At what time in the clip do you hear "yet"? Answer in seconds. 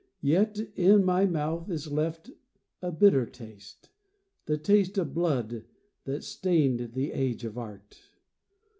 0.23-0.57